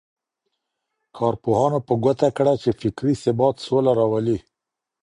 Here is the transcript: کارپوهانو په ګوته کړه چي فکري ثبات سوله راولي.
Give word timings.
کارپوهانو 1.17 1.79
په 1.87 1.93
ګوته 2.03 2.27
کړه 2.37 2.53
چي 2.61 2.69
فکري 2.79 3.13
ثبات 3.23 3.55
سوله 3.67 3.91
راولي. 3.99 4.37